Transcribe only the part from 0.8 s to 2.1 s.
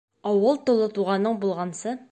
туғаның булғансы